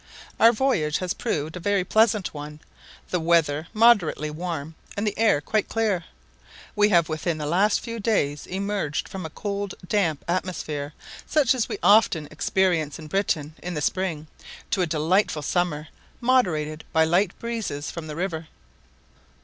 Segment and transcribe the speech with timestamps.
[0.39, 2.59] Our voyage has proved a very pleasant one;
[3.11, 6.05] the weather moderately warm, and the air quite clear.
[6.75, 10.95] We have within the last few days emerged from a cold, damp atmosphere,
[11.27, 14.25] such as we often experience in Britain in the spring,
[14.71, 15.89] to a delightful summer,
[16.19, 18.47] moderated by light breezes from the river.